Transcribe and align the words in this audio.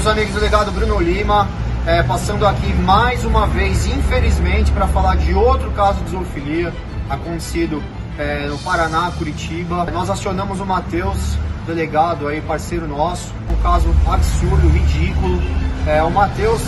meus 0.00 0.06
amigos 0.06 0.32
do 0.32 0.40
legado 0.40 0.72
Bruno 0.72 0.98
Lima, 0.98 1.46
é, 1.86 2.02
passando 2.02 2.46
aqui 2.46 2.72
mais 2.72 3.22
uma 3.22 3.46
vez, 3.46 3.86
infelizmente, 3.86 4.72
para 4.72 4.86
falar 4.86 5.14
de 5.18 5.34
outro 5.34 5.70
caso 5.72 6.02
de 6.04 6.12
zoofilia 6.12 6.72
acontecido 7.10 7.82
é, 8.18 8.46
no 8.46 8.56
Paraná, 8.60 9.12
Curitiba. 9.18 9.84
Nós 9.92 10.08
acionamos 10.08 10.58
o 10.58 10.64
Matheus, 10.64 11.36
delegado 11.66 12.28
aí, 12.28 12.40
parceiro 12.40 12.88
nosso, 12.88 13.30
um 13.50 13.62
caso 13.62 13.94
absurdo, 14.06 14.66
ridículo. 14.68 15.38
É, 15.86 16.02
o 16.02 16.10
Matheus, 16.10 16.62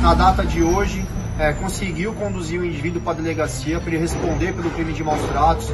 na 0.00 0.12
data 0.14 0.44
de 0.44 0.60
hoje, 0.60 1.06
é, 1.38 1.52
conseguiu 1.52 2.12
conduzir 2.14 2.60
o 2.60 2.66
indivíduo 2.66 3.00
para 3.00 3.12
a 3.12 3.16
delegacia 3.22 3.78
para 3.78 3.90
ele 3.90 3.98
responder 3.98 4.54
pelo 4.54 4.70
crime 4.70 4.92
de 4.92 5.04
maus 5.04 5.22
tratos. 5.28 5.70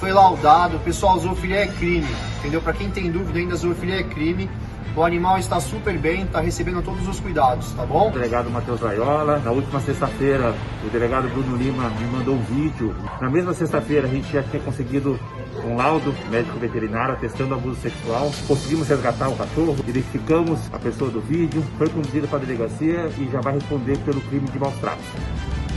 Foi 0.00 0.10
laudado. 0.10 0.78
Pessoal, 0.78 1.20
zoofilia 1.20 1.64
é 1.64 1.66
crime, 1.66 2.08
entendeu? 2.38 2.62
Para 2.62 2.72
quem 2.72 2.90
tem 2.90 3.10
dúvida 3.10 3.38
ainda, 3.38 3.56
zoofilia 3.56 4.00
é 4.00 4.02
crime. 4.02 4.48
O 4.96 5.04
animal 5.04 5.36
está 5.36 5.60
super 5.60 5.98
bem, 5.98 6.22
está 6.22 6.40
recebendo 6.40 6.80
todos 6.80 7.06
os 7.06 7.20
cuidados, 7.20 7.70
tá 7.72 7.84
bom? 7.84 8.08
O 8.08 8.10
delegado 8.12 8.48
Matheus 8.48 8.80
Raiola, 8.80 9.38
na 9.40 9.50
última 9.50 9.78
sexta-feira, 9.78 10.54
o 10.82 10.88
delegado 10.88 11.28
Bruno 11.28 11.54
Lima 11.54 11.90
me 11.90 12.06
mandou 12.06 12.34
um 12.34 12.42
vídeo. 12.42 12.96
Na 13.20 13.28
mesma 13.28 13.52
sexta-feira, 13.52 14.08
a 14.08 14.10
gente 14.10 14.32
já 14.32 14.42
tinha 14.42 14.62
conseguido 14.62 15.20
um 15.66 15.76
laudo 15.76 16.14
médico 16.30 16.58
veterinário 16.58 17.12
atestando 17.12 17.54
abuso 17.54 17.78
sexual. 17.78 18.32
Conseguimos 18.48 18.88
resgatar 18.88 19.28
o 19.28 19.36
cachorro, 19.36 19.76
identificamos 19.86 20.60
a 20.72 20.78
pessoa 20.78 21.10
do 21.10 21.20
vídeo, 21.20 21.62
foi 21.76 21.90
conduzido 21.90 22.26
para 22.26 22.38
a 22.38 22.40
delegacia 22.40 23.10
e 23.18 23.28
já 23.30 23.42
vai 23.42 23.52
responder 23.52 23.98
pelo 23.98 24.22
crime 24.22 24.48
de 24.48 24.58
maus 24.58 24.76
tratos. 24.76 25.04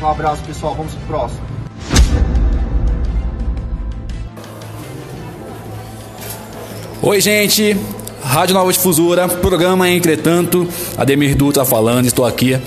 Um 0.01 0.07
abraço, 0.07 0.41
pessoal. 0.45 0.75
Vamos 0.75 0.95
pro 0.95 1.07
próximo. 1.07 1.41
Oi, 7.01 7.19
gente. 7.19 7.98
Rádio 8.23 8.53
Nova 8.53 8.71
Difusora, 8.71 9.27
programa 9.27 9.89
Entretanto, 9.89 10.67
Ademir 10.97 11.35
Dutra 11.35 11.63
falando, 11.65 12.05
estou 12.05 12.25
aqui. 12.25 12.57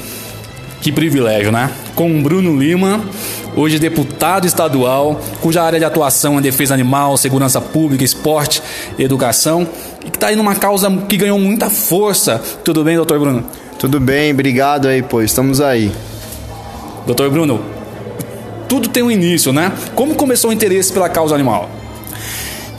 Que 0.81 0.91
privilégio, 0.91 1.53
né? 1.53 1.71
Com 1.95 2.23
Bruno 2.23 2.59
Lima, 2.59 3.01
hoje 3.55 3.79
deputado 3.79 4.47
estadual, 4.47 5.21
cuja 5.41 5.63
área 5.63 5.79
de 5.79 5.85
atuação 5.85 6.39
é 6.39 6.41
defesa 6.41 6.75
animal, 6.75 7.17
segurança 7.17 7.61
pública, 7.61 8.03
esporte, 8.03 8.63
educação, 8.99 9.69
e 10.05 10.11
que 10.11 10.17
está 10.17 10.29
aí 10.29 10.37
numa 10.37 10.57
causa 10.57 10.91
que 11.09 11.17
ganhou 11.17 11.39
muita 11.39 11.71
força. 11.71 12.43
Tudo 12.65 12.83
bem, 12.83 12.97
doutor 12.97 13.21
Bruno? 13.21 13.45
Tudo 13.79 14.01
bem, 14.01 14.33
obrigado 14.33 14.89
aí, 14.89 15.03
pô, 15.03 15.23
estamos 15.23 15.61
aí. 15.61 15.93
Doutor 17.07 17.31
Bruno, 17.31 17.61
tudo 18.69 18.89
tem 18.89 19.03
um 19.03 19.11
início, 19.11 19.53
né? 19.53 19.71
Como 19.95 20.15
começou 20.15 20.51
o 20.51 20.53
interesse 20.53 20.93
pela 20.93 21.09
causa 21.09 21.35
animal? 21.35 21.69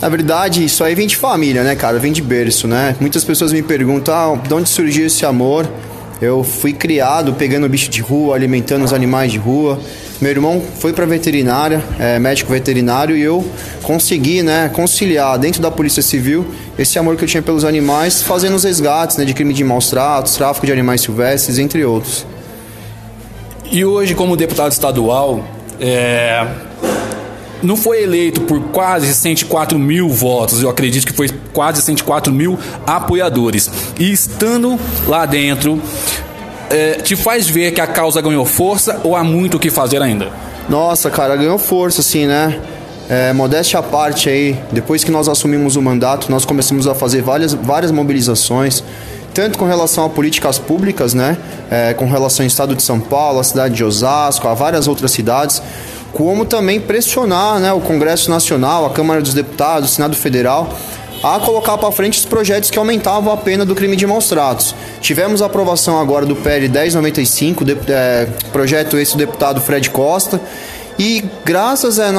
Na 0.03 0.09
verdade, 0.09 0.65
isso 0.65 0.83
aí 0.83 0.93
vem 0.93 1.07
de 1.07 1.15
família, 1.15 1.63
né, 1.63 1.77
cara? 1.77 1.97
Vem 1.97 2.11
de 2.11 2.21
berço, 2.21 2.67
né? 2.67 2.93
Muitas 2.99 3.23
pessoas 3.23 3.53
me 3.53 3.61
perguntam, 3.63 4.13
ah, 4.13 4.35
de 4.35 4.53
onde 4.53 4.67
surgiu 4.67 5.07
esse 5.07 5.25
amor? 5.25 5.65
Eu 6.21 6.43
fui 6.43 6.73
criado 6.73 7.31
pegando 7.35 7.69
bicho 7.69 7.89
de 7.89 8.01
rua, 8.01 8.35
alimentando 8.35 8.83
os 8.83 8.91
animais 8.91 9.31
de 9.31 9.37
rua. 9.37 9.79
Meu 10.19 10.29
irmão 10.29 10.61
foi 10.77 10.91
para 10.91 11.05
veterinária, 11.05 11.81
é, 11.97 12.19
médico 12.19 12.51
veterinário, 12.51 13.15
e 13.15 13.21
eu 13.21 13.49
consegui, 13.81 14.43
né, 14.43 14.69
conciliar 14.73 15.39
dentro 15.39 15.61
da 15.61 15.71
Polícia 15.71 16.03
Civil 16.03 16.45
esse 16.77 16.99
amor 16.99 17.15
que 17.15 17.23
eu 17.23 17.27
tinha 17.27 17.41
pelos 17.41 17.63
animais, 17.63 18.21
fazendo 18.21 18.57
os 18.57 18.65
resgates, 18.65 19.15
né, 19.15 19.23
de 19.23 19.33
crime 19.33 19.53
de 19.53 19.63
maus 19.63 19.89
tratos, 19.89 20.35
tráfico 20.35 20.65
de 20.65 20.73
animais 20.73 20.99
silvestres, 20.99 21.57
entre 21.57 21.85
outros. 21.85 22.25
E 23.71 23.85
hoje, 23.85 24.13
como 24.15 24.35
deputado 24.35 24.73
estadual, 24.73 25.47
é, 25.79 26.45
não 27.63 27.77
foi 27.77 28.03
eleito 28.03 28.41
por 28.41 28.59
quase 28.65 29.13
104 29.13 29.79
mil 29.79 30.09
votos, 30.09 30.61
eu 30.61 30.69
acredito 30.69 31.07
que 31.07 31.13
foi 31.13 31.29
quase 31.53 31.81
104 31.81 32.31
mil 32.31 32.59
apoiadores. 32.85 33.71
E 33.97 34.11
estando 34.11 34.77
lá 35.07 35.25
dentro, 35.25 35.81
é, 36.69 36.95
te 36.95 37.15
faz 37.15 37.47
ver 37.47 37.71
que 37.71 37.79
a 37.79 37.87
causa 37.87 38.21
ganhou 38.21 38.45
força 38.45 38.99
ou 39.03 39.15
há 39.15 39.23
muito 39.23 39.57
o 39.57 39.59
que 39.59 39.69
fazer 39.69 40.01
ainda? 40.01 40.31
Nossa, 40.69 41.09
cara, 41.09 41.35
ganhou 41.35 41.57
força, 41.57 42.01
assim, 42.01 42.25
né? 42.25 42.59
É, 43.09 43.33
modéstia 43.33 43.79
à 43.79 43.83
parte 43.83 44.29
aí, 44.29 44.57
depois 44.71 45.03
que 45.03 45.11
nós 45.11 45.27
assumimos 45.27 45.75
o 45.75 45.81
mandato, 45.81 46.31
nós 46.31 46.45
começamos 46.45 46.87
a 46.87 46.95
fazer 46.95 47.21
várias, 47.21 47.53
várias 47.53 47.91
mobilizações, 47.91 48.81
tanto 49.33 49.57
com 49.57 49.65
relação 49.65 50.05
a 50.05 50.09
políticas 50.09 50.57
públicas, 50.57 51.13
né? 51.13 51.37
É, 51.69 51.93
com 51.93 52.05
relação 52.05 52.43
ao 52.43 52.47
estado 52.47 52.75
de 52.75 52.81
São 52.81 52.99
Paulo, 52.99 53.39
a 53.39 53.43
cidade 53.43 53.75
de 53.75 53.83
Osasco, 53.83 54.47
a 54.47 54.53
várias 54.53 54.87
outras 54.87 55.11
cidades, 55.11 55.61
como 56.13 56.45
também 56.45 56.79
pressionar 56.79 57.59
né, 57.59 57.73
o 57.73 57.81
Congresso 57.81 58.29
Nacional, 58.29 58.85
a 58.85 58.91
Câmara 58.91 59.21
dos 59.21 59.33
Deputados, 59.33 59.91
o 59.91 59.93
Senado 59.93 60.15
Federal, 60.15 60.71
a 61.23 61.39
colocar 61.39 61.77
para 61.77 61.91
frente 61.91 62.19
os 62.19 62.25
projetos 62.25 62.69
que 62.69 62.77
aumentavam 62.77 63.33
a 63.33 63.37
pena 63.37 63.65
do 63.65 63.73
crime 63.73 63.95
de 63.95 64.05
maus 64.05 64.27
tratos. 64.27 64.75
Tivemos 65.01 65.41
a 65.41 65.47
aprovação 65.47 65.99
agora 65.99 66.25
do 66.25 66.35
PL 66.35 66.67
1095, 66.67 67.65
de, 67.65 67.77
é, 67.87 68.27
projeto 68.51 68.97
esse 68.97 69.13
do 69.13 69.19
deputado 69.19 69.59
Fred 69.61 69.89
Costa, 69.89 70.39
e 70.99 71.23
graças 71.43 71.97
a 71.97 72.11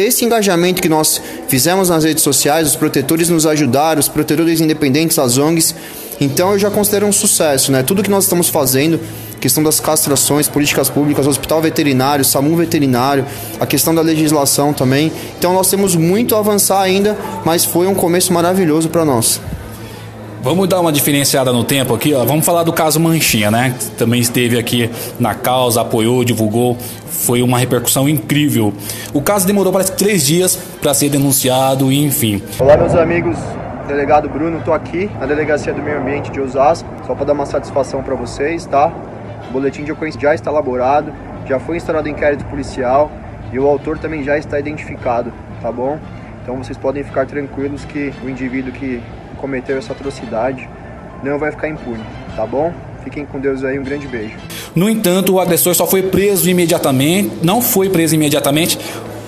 esse 0.00 0.24
engajamento 0.24 0.80
que 0.80 0.88
nós 0.88 1.20
fizemos 1.46 1.90
nas 1.90 2.04
redes 2.04 2.22
sociais, 2.22 2.68
os 2.68 2.76
protetores 2.76 3.28
nos 3.28 3.44
ajudaram, 3.44 4.00
os 4.00 4.08
protetores 4.08 4.60
independentes, 4.60 5.18
as 5.18 5.36
ONGs, 5.36 5.74
então 6.20 6.52
eu 6.52 6.58
já 6.58 6.70
considero 6.70 7.06
um 7.06 7.12
sucesso, 7.12 7.70
né? 7.70 7.82
Tudo 7.82 8.02
que 8.02 8.10
nós 8.10 8.24
estamos 8.24 8.48
fazendo 8.48 8.98
questão 9.40 9.62
das 9.62 9.80
castrações, 9.80 10.48
políticas 10.48 10.88
públicas, 10.88 11.26
hospital 11.26 11.60
veterinário, 11.60 12.24
SAMU 12.24 12.56
veterinário, 12.56 13.24
a 13.60 13.66
questão 13.66 13.94
da 13.94 14.02
legislação 14.02 14.72
também. 14.72 15.12
Então 15.38 15.52
nós 15.52 15.68
temos 15.68 15.94
muito 15.96 16.34
a 16.34 16.38
avançar 16.38 16.80
ainda, 16.80 17.16
mas 17.44 17.64
foi 17.64 17.86
um 17.86 17.94
começo 17.94 18.32
maravilhoso 18.32 18.88
para 18.88 19.04
nós. 19.04 19.40
Vamos 20.44 20.68
dar 20.68 20.78
uma 20.78 20.92
diferenciada 20.92 21.50
no 21.54 21.64
tempo 21.64 21.94
aqui, 21.94 22.12
ó. 22.12 22.22
Vamos 22.22 22.44
falar 22.44 22.64
do 22.64 22.72
caso 22.72 23.00
Manchinha, 23.00 23.50
né? 23.50 23.74
Também 23.96 24.20
esteve 24.20 24.58
aqui 24.58 24.90
na 25.18 25.34
causa, 25.34 25.80
apoiou, 25.80 26.22
divulgou. 26.22 26.76
Foi 27.08 27.40
uma 27.40 27.58
repercussão 27.58 28.06
incrível. 28.06 28.70
O 29.14 29.22
caso 29.22 29.46
demorou 29.46 29.72
parece 29.72 29.92
três 29.92 30.26
dias 30.26 30.58
para 30.82 30.92
ser 30.92 31.08
denunciado, 31.08 31.90
enfim. 31.90 32.42
Olá, 32.58 32.76
meus 32.76 32.94
amigos. 32.94 33.38
Delegado 33.88 34.28
Bruno, 34.28 34.58
estou 34.58 34.74
aqui 34.74 35.10
na 35.18 35.24
Delegacia 35.24 35.72
do 35.72 35.82
Meio 35.82 35.98
Ambiente 35.98 36.30
de 36.30 36.38
Osasco, 36.40 36.88
só 37.06 37.14
para 37.14 37.24
dar 37.24 37.32
uma 37.32 37.46
satisfação 37.46 38.02
para 38.02 38.14
vocês, 38.14 38.66
tá? 38.66 38.92
O 39.48 39.52
boletim 39.52 39.84
de 39.84 39.92
ocorrência 39.92 40.20
já 40.20 40.34
está 40.34 40.50
elaborado, 40.50 41.12
já 41.46 41.58
foi 41.58 41.76
instaurado 41.76 42.08
inquérito 42.08 42.44
policial 42.46 43.10
e 43.52 43.58
o 43.58 43.66
autor 43.66 43.98
também 43.98 44.22
já 44.22 44.36
está 44.36 44.58
identificado, 44.58 45.32
tá 45.60 45.70
bom? 45.70 45.98
Então 46.42 46.56
vocês 46.62 46.76
podem 46.76 47.02
ficar 47.02 47.26
tranquilos 47.26 47.84
que 47.84 48.12
o 48.22 48.28
indivíduo 48.28 48.72
que 48.72 49.02
cometeu 49.36 49.78
essa 49.78 49.92
atrocidade 49.92 50.68
não 51.22 51.38
vai 51.38 51.50
ficar 51.50 51.68
impune, 51.68 52.02
tá 52.36 52.46
bom? 52.46 52.72
Fiquem 53.02 53.24
com 53.26 53.38
Deus 53.38 53.62
aí, 53.64 53.78
um 53.78 53.82
grande 53.82 54.06
beijo. 54.06 54.36
No 54.74 54.88
entanto, 54.88 55.34
o 55.34 55.40
agressor 55.40 55.74
só 55.74 55.86
foi 55.86 56.02
preso 56.02 56.48
imediatamente, 56.48 57.30
não 57.42 57.60
foi 57.60 57.88
preso 57.88 58.14
imediatamente, 58.14 58.78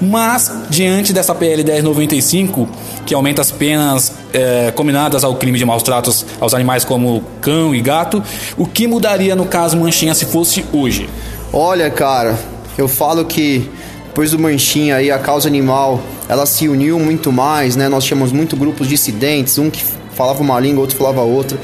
mas 0.00 0.66
diante 0.69 1.12
dessa 1.12 1.34
PL 1.34 1.62
1095, 1.62 2.69
que 3.05 3.15
aumenta 3.15 3.43
as 3.43 3.50
penas 3.50 4.12
é, 4.36 4.70
combinadas 4.70 5.24
ao 5.24 5.34
crime 5.36 5.58
de 5.58 5.64
maus 5.64 5.82
tratos 5.82 6.26
aos 6.38 6.52
animais 6.52 6.84
como 6.84 7.24
cão 7.41 7.74
e 7.74 7.80
gato, 7.80 8.22
o 8.56 8.66
que 8.66 8.86
mudaria 8.86 9.34
no 9.34 9.47
caso 9.47 9.78
Manchinha 9.78 10.14
se 10.14 10.26
fosse 10.26 10.64
hoje? 10.72 11.08
Olha, 11.52 11.88
cara, 11.91 12.38
eu 12.76 12.86
falo 12.86 13.25
que 13.25 13.69
depois 14.08 14.30
do 14.30 14.38
Manchinha 14.38 14.96
aí 14.96 15.10
a 15.10 15.19
causa 15.19 15.48
animal, 15.48 16.02
ela 16.28 16.44
se 16.44 16.69
uniu 16.69 16.98
muito 16.98 17.32
mais, 17.32 17.76
né? 17.76 17.88
Nós 17.88 18.04
tínhamos 18.04 18.30
muito 18.30 18.56
grupos 18.56 18.88
dissidentes, 18.88 19.58
um 19.58 19.70
que 19.70 19.82
falava 20.14 20.42
uma 20.42 20.58
língua, 20.60 20.82
outro 20.82 20.96
falava 20.96 21.22
outra. 21.22 21.58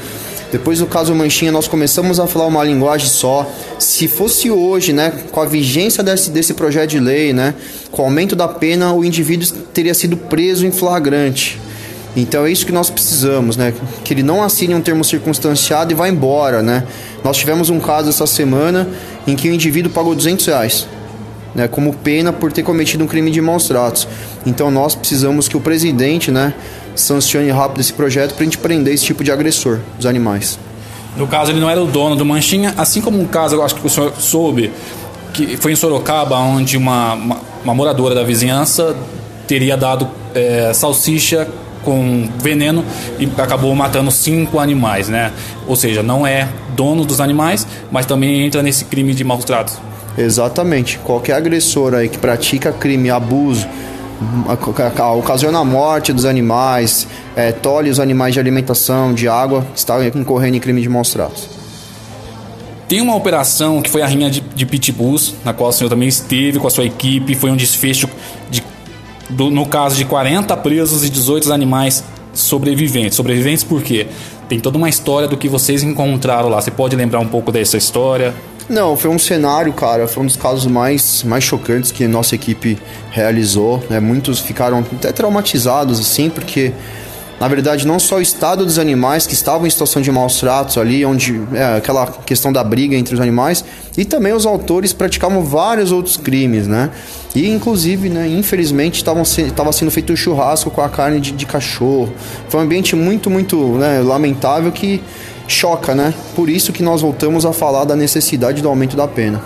Depois 0.51 0.77
do 0.77 0.85
caso 0.85 1.15
Manchinha, 1.15 1.51
nós 1.51 1.67
começamos 1.67 2.19
a 2.19 2.27
falar 2.27 2.45
uma 2.45 2.63
linguagem 2.63 3.07
só. 3.07 3.49
Se 3.79 4.07
fosse 4.07 4.51
hoje, 4.51 4.93
né, 4.93 5.11
com 5.31 5.41
a 5.41 5.45
vigência 5.45 6.03
desse, 6.03 6.29
desse 6.29 6.53
projeto 6.53 6.91
de 6.91 6.99
lei, 6.99 7.33
né, 7.33 7.55
com 7.91 8.03
o 8.03 8.05
aumento 8.05 8.35
da 8.35 8.47
pena, 8.47 8.93
o 8.93 9.03
indivíduo 9.03 9.47
teria 9.73 9.95
sido 9.95 10.15
preso 10.15 10.63
em 10.65 10.71
flagrante. 10.71 11.59
Então 12.15 12.45
é 12.45 12.51
isso 12.51 12.65
que 12.65 12.71
nós 12.71 12.89
precisamos, 12.89 13.57
né? 13.57 13.73
Que 14.03 14.13
ele 14.13 14.23
não 14.23 14.43
assine 14.43 14.75
um 14.75 14.81
termo 14.81 15.03
circunstanciado 15.03 15.91
e 15.91 15.95
vá 15.95 16.07
embora, 16.07 16.61
né? 16.61 16.83
Nós 17.23 17.37
tivemos 17.37 17.69
um 17.69 17.79
caso 17.79 18.09
essa 18.09 18.27
semana 18.27 18.87
em 19.25 19.35
que 19.35 19.49
o 19.49 19.53
indivíduo 19.53 19.91
pagou 19.91 20.13
200 20.13 20.45
reais, 20.45 20.87
né? 21.55 21.67
Como 21.67 21.93
pena 21.93 22.31
por 22.31 22.51
ter 22.51 22.61
cometido 22.61 23.03
um 23.03 23.07
crime 23.07 23.31
de 23.31 23.41
maus 23.41 23.67
tratos. 23.67 24.07
Então 24.45 24.69
nós 24.69 24.93
precisamos 24.93 25.47
que 25.47 25.57
o 25.57 25.59
presidente, 25.59 26.29
né? 26.29 26.53
sancione 26.95 27.49
rápido 27.49 27.81
esse 27.81 27.93
projeto 27.93 28.33
para 28.33 28.41
a 28.41 28.45
gente 28.45 28.57
prender 28.57 28.93
esse 28.93 29.05
tipo 29.05 29.23
de 29.23 29.31
agressor 29.31 29.79
dos 29.97 30.05
animais. 30.05 30.59
No 31.15 31.27
caso, 31.27 31.51
ele 31.51 31.59
não 31.59 31.69
era 31.69 31.81
o 31.81 31.85
dono 31.85 32.15
do 32.15 32.25
Manchinha, 32.25 32.73
assim 32.77 33.01
como 33.01 33.19
um 33.19 33.25
caso, 33.25 33.55
eu 33.55 33.63
acho 33.63 33.75
que 33.75 33.85
o 33.85 33.89
senhor 33.89 34.13
soube, 34.17 34.71
que 35.31 35.57
foi 35.57 35.71
em 35.71 35.75
Sorocaba, 35.75 36.37
onde 36.37 36.75
uma, 36.75 37.13
uma, 37.13 37.41
uma 37.63 37.73
moradora 37.73 38.15
da 38.15 38.23
vizinhança 38.23 38.95
teria 39.47 39.77
dado 39.77 40.09
é, 40.33 40.71
salsicha 40.73 41.47
com 41.83 42.29
veneno 42.39 42.83
e 43.19 43.29
acabou 43.37 43.73
matando 43.75 44.11
cinco 44.11 44.59
animais, 44.59 45.09
né? 45.09 45.31
Ou 45.67 45.75
seja, 45.75 46.01
não 46.01 46.25
é 46.25 46.47
dono 46.75 47.05
dos 47.05 47.19
animais, 47.19 47.67
mas 47.91 48.05
também 48.05 48.45
entra 48.45 48.63
nesse 48.63 48.85
crime 48.85 49.13
de 49.13 49.23
maus 49.23 49.43
tratos. 49.43 49.77
Exatamente. 50.17 50.99
Qualquer 50.99 51.33
agressor 51.33 51.93
aí 51.93 52.07
que 52.07 52.17
pratica 52.17 52.71
crime, 52.71 53.09
abuso, 53.09 53.67
ocasiona 55.17 55.59
a 55.59 55.65
morte 55.65 56.13
dos 56.13 56.25
animais, 56.25 57.07
é, 57.35 57.51
tolhe 57.51 57.89
os 57.89 57.99
animais 57.99 58.33
de 58.33 58.39
alimentação, 58.39 59.13
de 59.13 59.27
água, 59.27 59.65
está 59.75 59.95
incorrendo 60.07 60.57
em 60.57 60.59
crime 60.59 60.81
de 60.81 60.89
maus 60.89 61.11
tratos. 61.11 61.49
Tem 62.87 63.01
uma 63.01 63.15
operação 63.15 63.81
que 63.81 63.89
foi 63.89 64.01
a 64.01 64.05
rinha 64.05 64.29
de, 64.29 64.41
de 64.41 64.65
Pitbulls, 64.65 65.33
na 65.43 65.53
qual 65.53 65.69
o 65.69 65.73
senhor 65.73 65.89
também 65.89 66.07
esteve 66.07 66.59
com 66.59 66.67
a 66.67 66.69
sua 66.69 66.85
equipe. 66.85 67.33
Foi 67.33 67.49
um 67.49 67.55
desfecho, 67.55 68.07
de, 68.51 68.63
do, 69.29 69.49
no 69.49 69.65
caso, 69.65 69.95
de 69.95 70.05
40 70.05 70.55
presos 70.57 71.03
e 71.03 71.09
18 71.09 71.51
animais 71.51 72.03
sobreviventes. 72.33 73.15
Sobreviventes 73.15 73.63
por 73.63 73.81
quê? 73.81 74.07
Tem 74.49 74.59
toda 74.59 74.77
uma 74.77 74.89
história 74.89 75.27
do 75.27 75.37
que 75.37 75.47
vocês 75.47 75.83
encontraram 75.83 76.49
lá. 76.49 76.61
Você 76.61 76.71
pode 76.71 76.95
lembrar 76.95 77.19
um 77.19 77.27
pouco 77.27 77.51
dessa 77.51 77.77
história? 77.77 78.33
Não, 78.69 78.95
foi 78.95 79.09
um 79.09 79.19
cenário, 79.19 79.73
cara, 79.73 80.07
foi 80.07 80.23
um 80.23 80.25
dos 80.25 80.37
casos 80.37 80.65
mais, 80.67 81.23
mais 81.23 81.43
chocantes 81.43 81.91
que 81.91 82.07
nossa 82.07 82.35
equipe 82.35 82.77
realizou. 83.11 83.83
Né? 83.89 83.99
Muitos 83.99 84.39
ficaram 84.39 84.79
até 84.79 85.11
traumatizados, 85.11 85.99
assim, 85.99 86.29
porque 86.29 86.71
na 87.43 87.49
verdade, 87.49 87.85
não 87.85 87.99
só 87.99 88.19
o 88.19 88.21
estado 88.21 88.65
dos 88.65 88.79
animais 88.79 89.27
que 89.27 89.33
estavam 89.33 89.67
em 89.67 89.69
situação 89.69 90.01
de 90.01 90.09
maus 90.09 90.39
tratos 90.39 90.77
ali, 90.77 91.05
onde 91.05 91.41
é, 91.53 91.75
aquela 91.75 92.07
questão 92.07 92.53
da 92.53 92.63
briga 92.63 92.95
entre 92.95 93.15
os 93.15 93.19
animais, 93.19 93.65
e 93.97 94.05
também 94.05 94.31
os 94.31 94.45
autores 94.45 94.93
praticavam 94.93 95.43
vários 95.43 95.91
outros 95.91 96.15
crimes, 96.15 96.69
né? 96.69 96.89
E 97.35 97.49
inclusive, 97.49 98.07
né, 98.07 98.29
infelizmente, 98.29 98.95
estava 98.95 99.25
se, 99.25 99.51
sendo 99.73 99.91
feito 99.91 100.13
um 100.13 100.15
churrasco 100.15 100.71
com 100.71 100.79
a 100.79 100.87
carne 100.87 101.19
de, 101.19 101.33
de 101.33 101.45
cachorro. 101.45 102.13
Foi 102.47 102.61
um 102.61 102.63
ambiente 102.63 102.95
muito, 102.95 103.29
muito 103.29 103.57
né, 103.73 103.99
lamentável 103.99 104.71
que 104.71 105.03
choca, 105.45 105.93
né? 105.93 106.13
Por 106.37 106.49
isso 106.49 106.71
que 106.71 106.81
nós 106.81 107.01
voltamos 107.01 107.45
a 107.45 107.51
falar 107.51 107.83
da 107.83 107.93
necessidade 107.93 108.61
do 108.61 108.69
aumento 108.69 108.95
da 108.95 109.05
pena. 109.05 109.41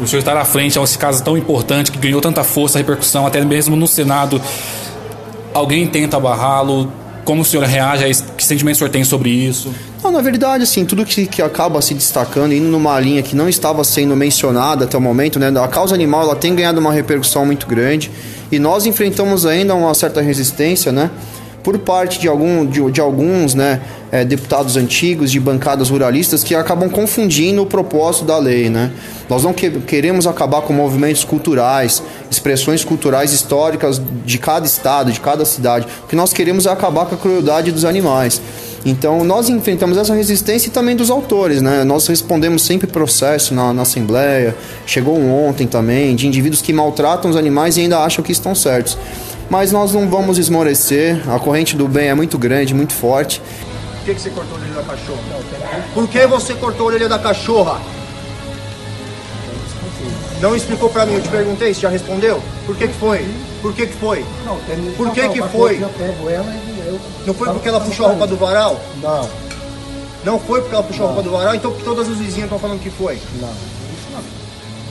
O 0.00 0.08
senhor 0.08 0.18
estar 0.18 0.36
à 0.36 0.44
frente 0.44 0.76
a 0.76 0.82
esse 0.82 0.98
caso 0.98 1.22
tão 1.22 1.38
importante 1.38 1.92
que 1.92 1.98
ganhou 1.98 2.20
tanta 2.20 2.42
força, 2.42 2.78
repercussão, 2.78 3.24
até 3.24 3.44
mesmo 3.44 3.76
no 3.76 3.86
Senado. 3.86 4.42
Alguém 5.54 5.86
tenta 5.86 6.18
barrá-lo, 6.18 6.90
como 7.24 7.42
o 7.42 7.44
senhor 7.44 7.64
reage 7.64 8.04
a? 8.04 8.34
Que 8.36 8.44
sentimento 8.44 8.76
o 8.76 8.78
senhor 8.78 8.90
tem 8.90 9.04
sobre 9.04 9.30
isso? 9.30 9.72
Não, 10.02 10.10
na 10.10 10.20
verdade, 10.20 10.64
assim, 10.64 10.84
tudo 10.84 11.04
que, 11.04 11.26
que 11.26 11.40
acaba 11.40 11.80
se 11.80 11.94
destacando, 11.94 12.52
indo 12.52 12.66
numa 12.66 12.98
linha 12.98 13.22
que 13.22 13.36
não 13.36 13.48
estava 13.48 13.84
sendo 13.84 14.16
mencionada 14.16 14.84
até 14.84 14.96
o 14.96 15.00
momento, 15.00 15.38
né? 15.38 15.48
A 15.60 15.68
causa 15.68 15.94
animal, 15.94 16.22
ela 16.22 16.36
tem 16.36 16.54
ganhado 16.54 16.80
uma 16.80 16.92
repercussão 16.92 17.46
muito 17.46 17.66
grande 17.66 18.10
e 18.50 18.58
nós 18.58 18.84
enfrentamos 18.86 19.46
ainda 19.46 19.74
uma 19.74 19.94
certa 19.94 20.20
resistência, 20.20 20.90
né? 20.90 21.10
Por 21.62 21.78
parte 21.78 22.18
de, 22.18 22.28
algum, 22.28 22.66
de, 22.66 22.90
de 22.90 23.00
alguns 23.00 23.54
né, 23.54 23.80
é, 24.10 24.24
deputados 24.24 24.76
antigos, 24.76 25.30
de 25.30 25.38
bancadas 25.38 25.90
ruralistas, 25.90 26.42
que 26.42 26.54
acabam 26.54 26.90
confundindo 26.90 27.62
o 27.62 27.66
propósito 27.66 28.24
da 28.24 28.38
lei. 28.38 28.68
Né? 28.68 28.90
Nós 29.28 29.44
não 29.44 29.52
que, 29.52 29.70
queremos 29.70 30.26
acabar 30.26 30.62
com 30.62 30.72
movimentos 30.72 31.24
culturais, 31.24 32.02
expressões 32.30 32.84
culturais 32.84 33.32
históricas 33.32 34.00
de 34.24 34.38
cada 34.38 34.66
estado, 34.66 35.12
de 35.12 35.20
cada 35.20 35.44
cidade. 35.44 35.86
O 36.04 36.08
que 36.08 36.16
nós 36.16 36.32
queremos 36.32 36.66
é 36.66 36.70
acabar 36.70 37.06
com 37.06 37.14
a 37.14 37.18
crueldade 37.18 37.70
dos 37.70 37.84
animais. 37.84 38.40
Então, 38.84 39.22
nós 39.22 39.48
enfrentamos 39.48 39.96
essa 39.96 40.12
resistência 40.12 40.68
e 40.68 40.72
também 40.72 40.96
dos 40.96 41.08
autores, 41.08 41.62
né? 41.62 41.84
Nós 41.84 42.04
respondemos 42.08 42.62
sempre 42.62 42.88
processo 42.88 43.54
na, 43.54 43.72
na 43.72 43.82
Assembleia, 43.82 44.56
chegou 44.84 45.16
um 45.16 45.32
ontem 45.46 45.68
também, 45.68 46.16
de 46.16 46.26
indivíduos 46.26 46.60
que 46.60 46.72
maltratam 46.72 47.30
os 47.30 47.36
animais 47.36 47.76
e 47.76 47.82
ainda 47.82 48.00
acham 48.00 48.24
que 48.24 48.32
estão 48.32 48.56
certos 48.56 48.98
mas 49.50 49.72
nós 49.72 49.92
não 49.92 50.08
vamos 50.08 50.38
esmorecer. 50.38 51.22
A 51.30 51.38
corrente 51.38 51.76
do 51.76 51.88
bem 51.88 52.08
é 52.08 52.14
muito 52.14 52.38
grande, 52.38 52.74
muito 52.74 52.92
forte. 52.92 53.40
Por 53.40 54.04
que, 54.06 54.14
que 54.14 54.20
você 54.20 54.30
cortou 54.30 54.56
a 54.56 54.60
orelha 54.60 54.74
da 54.74 54.82
cachorra? 54.82 55.22
Por 55.94 56.08
que 56.08 56.26
você 56.26 56.54
cortou 56.54 56.84
a 56.84 56.86
orelha 56.88 57.08
da 57.08 57.18
cachorra? 57.18 57.80
Não 60.40 60.56
explicou 60.56 60.90
pra 60.90 61.06
mim, 61.06 61.14
eu 61.14 61.22
te 61.22 61.28
perguntei, 61.28 61.72
você 61.72 61.82
já 61.82 61.88
respondeu? 61.88 62.42
Por 62.66 62.76
que 62.76 62.88
que 62.88 62.94
foi? 62.94 63.24
Por 63.62 63.72
que 63.72 63.86
que 63.86 63.94
foi? 63.94 64.24
Não, 64.44 64.58
Por 64.96 65.12
que 65.12 65.28
que 65.28 65.40
foi? 65.40 65.80
Eu 65.80 65.88
pego 65.90 66.28
ela 66.28 66.52
e 66.52 66.82
eu... 66.84 67.00
Não 67.24 67.32
foi 67.32 67.48
porque 67.50 67.68
ela 67.68 67.80
puxou 67.80 68.06
a 68.06 68.08
roupa 68.08 68.26
do 68.26 68.36
varal? 68.36 68.80
Não. 69.00 69.30
Não 70.24 70.40
foi 70.40 70.60
porque 70.60 70.74
ela 70.74 70.82
puxou 70.82 71.04
a 71.04 71.08
roupa 71.08 71.22
do 71.22 71.30
varal? 71.30 71.54
Então 71.54 71.72
todas 71.84 72.08
as 72.08 72.16
vizinhas 72.16 72.44
estão 72.44 72.58
falando 72.58 72.80
que 72.80 72.90
foi? 72.90 73.20
Não, 73.40 73.48
isso 73.50 74.08
não. 74.12 74.20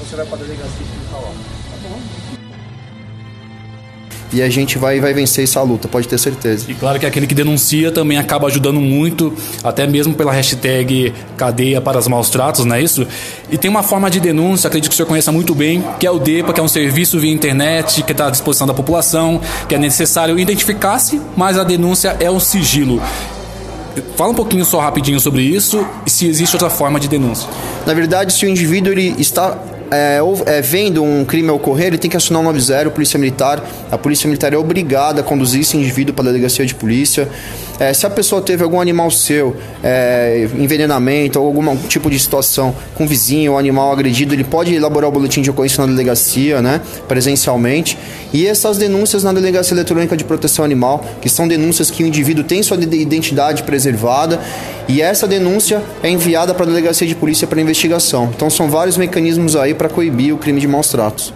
Você 0.05 0.15
vai 0.15 0.25
pra 0.25 0.37
delegacia 0.37 0.71
e 0.79 1.11
falar. 1.11 1.31
E 4.33 4.41
a 4.41 4.49
gente 4.49 4.77
vai, 4.77 4.99
vai 4.99 5.13
vencer 5.13 5.43
essa 5.43 5.61
luta, 5.61 5.87
pode 5.87 6.07
ter 6.07 6.17
certeza. 6.17 6.65
E 6.69 6.73
claro 6.73 6.99
que 6.99 7.05
aquele 7.05 7.27
que 7.27 7.35
denuncia 7.35 7.91
também 7.91 8.17
acaba 8.17 8.47
ajudando 8.47 8.79
muito, 8.79 9.33
até 9.63 9.85
mesmo 9.85 10.13
pela 10.13 10.31
hashtag 10.31 11.13
cadeia 11.35 11.81
para 11.81 11.99
os 11.99 12.07
maus 12.07 12.29
tratos, 12.29 12.63
não 12.63 12.75
é 12.75 12.81
isso? 12.81 13.05
E 13.51 13.57
tem 13.57 13.69
uma 13.69 13.83
forma 13.83 14.09
de 14.09 14.19
denúncia, 14.19 14.67
acredito 14.67 14.89
que 14.89 14.93
o 14.93 14.97
senhor 14.97 15.07
conheça 15.07 15.31
muito 15.31 15.53
bem, 15.53 15.83
que 15.99 16.07
é 16.07 16.11
o 16.11 16.19
DEPA, 16.19 16.53
que 16.53 16.59
é 16.59 16.63
um 16.63 16.67
serviço 16.67 17.19
via 17.19 17.31
internet, 17.31 18.03
que 18.03 18.11
está 18.11 18.27
à 18.27 18.29
disposição 18.29 18.65
da 18.65 18.73
população, 18.73 19.41
que 19.67 19.75
é 19.75 19.77
necessário 19.77 20.39
identificar-se, 20.39 21.19
mas 21.35 21.57
a 21.57 21.63
denúncia 21.63 22.15
é 22.19 22.29
o 22.29 22.39
sigilo. 22.39 23.01
Fala 24.15 24.31
um 24.31 24.35
pouquinho 24.35 24.63
só 24.63 24.79
rapidinho 24.79 25.19
sobre 25.19 25.41
isso 25.41 25.85
e 26.05 26.09
se 26.09 26.25
existe 26.25 26.55
outra 26.55 26.69
forma 26.69 26.99
de 26.99 27.07
denúncia. 27.07 27.49
Na 27.85 27.93
verdade, 27.93 28.31
se 28.31 28.45
o 28.45 28.49
indivíduo 28.49 28.93
ele 28.93 29.15
está 29.19 29.57
é, 29.91 30.19
é, 30.45 30.61
vendo 30.61 31.03
um 31.03 31.25
crime 31.25 31.49
ocorrer, 31.49 31.87
ele 31.87 31.97
tem 31.97 32.09
que 32.09 32.15
acionar 32.15 32.41
o 32.41 32.45
90, 32.45 32.89
Polícia 32.91 33.19
Militar. 33.19 33.61
A 33.91 33.97
Polícia 33.97 34.25
Militar 34.27 34.53
é 34.53 34.57
obrigada 34.57 35.19
a 35.19 35.23
conduzir 35.23 35.61
esse 35.61 35.75
indivíduo 35.75 36.15
para 36.15 36.23
a 36.23 36.27
delegacia 36.31 36.65
de 36.65 36.73
polícia. 36.73 37.27
É, 37.81 37.95
se 37.95 38.05
a 38.05 38.11
pessoa 38.11 38.43
teve 38.43 38.63
algum 38.63 38.79
animal 38.79 39.09
seu, 39.09 39.55
é, 39.83 40.47
envenenamento 40.55 41.41
ou 41.41 41.47
algum 41.47 41.75
tipo 41.87 42.11
de 42.11 42.19
situação 42.19 42.75
com 42.93 43.07
vizinho 43.07 43.53
ou 43.53 43.57
animal 43.57 43.91
agredido, 43.91 44.35
ele 44.35 44.43
pode 44.43 44.71
elaborar 44.71 45.09
o 45.09 45.11
boletim 45.11 45.41
de 45.41 45.49
ocorrência 45.49 45.81
na 45.81 45.91
delegacia, 45.91 46.61
né, 46.61 46.79
presencialmente. 47.07 47.97
E 48.31 48.45
essas 48.45 48.77
denúncias 48.77 49.23
na 49.23 49.33
Delegacia 49.33 49.73
Eletrônica 49.73 50.15
de 50.15 50.23
Proteção 50.23 50.63
Animal, 50.63 51.03
que 51.19 51.27
são 51.27 51.47
denúncias 51.47 51.89
que 51.89 52.03
o 52.03 52.05
indivíduo 52.05 52.43
tem 52.43 52.61
sua 52.61 52.77
identidade 52.77 53.63
preservada 53.63 54.39
e 54.87 55.01
essa 55.01 55.27
denúncia 55.27 55.81
é 56.03 56.09
enviada 56.11 56.53
para 56.53 56.65
a 56.65 56.67
Delegacia 56.67 57.07
de 57.07 57.15
Polícia 57.15 57.47
para 57.47 57.59
investigação. 57.59 58.29
Então 58.35 58.47
são 58.47 58.69
vários 58.69 58.95
mecanismos 58.95 59.55
aí 59.55 59.73
para 59.73 59.89
coibir 59.89 60.35
o 60.35 60.37
crime 60.37 60.61
de 60.61 60.67
maus 60.67 60.89
tratos. 60.89 61.33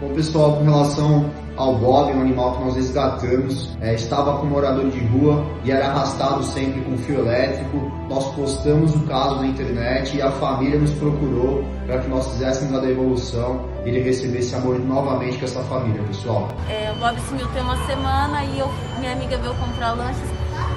Bom, 0.00 0.14
pessoal, 0.14 0.56
com 0.56 0.64
relação 0.64 1.30
ao 1.62 1.76
Bob, 1.76 2.12
um 2.12 2.20
animal 2.20 2.56
que 2.56 2.64
nós 2.64 2.74
resgatamos, 2.74 3.70
é, 3.80 3.94
estava 3.94 4.36
com 4.38 4.46
um 4.46 4.50
morador 4.50 4.90
de 4.90 4.98
rua 5.06 5.46
e 5.64 5.70
era 5.70 5.86
arrastado 5.86 6.42
sempre 6.42 6.80
com 6.80 6.98
fio 6.98 7.20
elétrico. 7.20 7.78
Nós 8.08 8.34
postamos 8.34 8.94
o 8.96 9.00
caso 9.06 9.36
na 9.36 9.46
internet 9.46 10.16
e 10.16 10.22
a 10.22 10.30
família 10.32 10.78
nos 10.78 10.90
procurou 10.90 11.64
para 11.86 12.00
que 12.00 12.08
nós 12.08 12.26
fizéssemos 12.32 12.76
a 12.76 12.80
devolução 12.80 13.64
e 13.84 13.90
ele 13.90 14.00
recebesse 14.00 14.54
amor 14.56 14.78
novamente 14.80 15.38
com 15.38 15.44
essa 15.44 15.62
família, 15.62 16.02
pessoal. 16.02 16.48
É, 16.68 16.90
o 16.90 16.96
Bob 16.96 17.16
sumiu 17.28 17.46
tem 17.48 17.62
uma 17.62 17.76
semana 17.86 18.44
e 18.44 18.58
eu, 18.58 18.68
minha 18.98 19.12
amiga 19.12 19.38
veio 19.38 19.54
comprar 19.54 19.92
lanches 19.92 20.28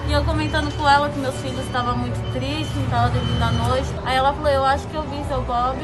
e 0.08 0.14
eu 0.14 0.24
comentando 0.24 0.72
com 0.78 0.88
ela 0.88 1.10
que 1.10 1.18
meus 1.20 1.36
filhos 1.38 1.66
estavam 1.66 1.98
muito 1.98 2.32
tristes, 2.32 2.76
não 2.76 2.84
estavam 2.84 3.12
dormindo 3.12 3.42
à 3.42 3.52
noite. 3.52 3.88
Aí 4.06 4.16
ela 4.16 4.32
falou, 4.34 4.50
eu 4.52 4.64
acho 4.64 4.88
que 4.88 4.96
eu 4.96 5.02
vi 5.02 5.24
seu 5.28 5.42
Bob 5.42 5.78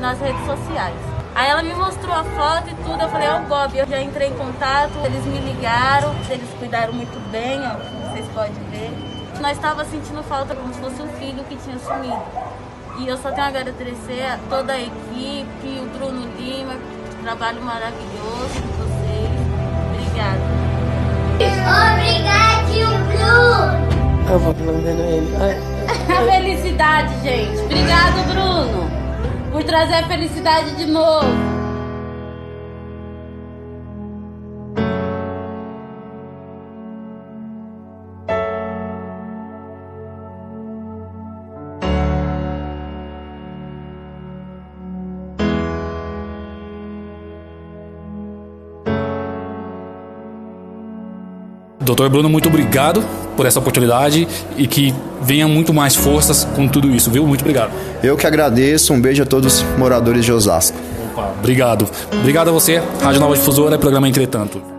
nas 0.00 0.20
redes 0.20 0.44
sociais. 0.44 1.13
Aí 1.34 1.50
ela 1.50 1.62
me 1.64 1.74
mostrou 1.74 2.14
a 2.14 2.22
foto 2.22 2.70
e 2.70 2.74
tudo, 2.74 3.02
eu 3.02 3.08
falei, 3.08 3.26
é 3.26 3.34
o 3.34 3.42
Bob. 3.46 3.76
Eu 3.76 3.86
já 3.88 4.00
entrei 4.00 4.28
em 4.28 4.34
contato, 4.34 4.92
eles 5.04 5.24
me 5.26 5.40
ligaram, 5.40 6.14
eles 6.30 6.48
cuidaram 6.60 6.92
muito 6.92 7.18
bem, 7.32 7.60
ó, 7.60 7.74
vocês 8.08 8.24
podem 8.32 8.52
ver. 8.70 8.92
Nós 9.40 9.56
estávamos 9.56 9.90
sentindo 9.90 10.22
falta 10.22 10.54
como 10.54 10.72
se 10.72 10.80
fosse 10.80 11.02
um 11.02 11.08
filho 11.18 11.42
que 11.44 11.56
tinha 11.56 11.76
sumido. 11.80 12.22
E 13.00 13.08
eu 13.08 13.16
só 13.16 13.32
tenho 13.32 13.46
a 13.46 13.48
agradecer 13.48 14.22
a 14.22 14.38
toda 14.48 14.74
a 14.74 14.80
equipe, 14.80 15.80
o 15.80 15.98
Bruno 15.98 16.24
Lima, 16.38 16.76
trabalho 17.24 17.60
maravilhoso 17.62 18.54
de 18.54 18.68
vocês. 18.78 19.34
Obrigada. 19.90 20.38
Obrigado, 21.92 22.54
Bruno! 23.08 24.30
Eu 24.30 24.38
vou 24.38 24.54
mandando 24.54 25.02
ele. 25.02 25.34
A 26.08 26.32
felicidade, 26.32 27.12
gente. 27.22 27.60
Obrigado, 27.60 28.24
Bruno 28.28 28.83
por 29.54 29.62
trazer 29.62 29.94
a 29.94 30.08
felicidade 30.08 30.74
de 30.74 30.84
novo. 30.84 31.53
Doutor 51.84 52.08
Bruno, 52.08 52.28
muito 52.28 52.48
obrigado 52.48 53.04
por 53.36 53.46
essa 53.46 53.58
oportunidade 53.58 54.26
e 54.56 54.66
que 54.66 54.94
venha 55.22 55.46
muito 55.46 55.72
mais 55.72 55.94
forças 55.94 56.44
com 56.56 56.66
tudo 56.66 56.90
isso, 56.90 57.10
viu? 57.10 57.26
Muito 57.26 57.42
obrigado. 57.42 57.72
Eu 58.02 58.16
que 58.16 58.26
agradeço, 58.26 58.92
um 58.92 59.00
beijo 59.00 59.22
a 59.22 59.26
todos 59.26 59.60
os 59.60 59.78
moradores 59.78 60.24
de 60.24 60.32
Osasco. 60.32 60.76
Opa, 61.12 61.32
obrigado. 61.38 61.88
Obrigado 62.12 62.48
a 62.48 62.52
você, 62.52 62.82
Rádio 63.02 63.20
Nova 63.20 63.36
Difusora, 63.36 63.78
programa 63.78 64.08
Entretanto. 64.08 64.73